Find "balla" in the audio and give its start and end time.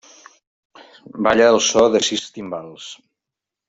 1.27-1.51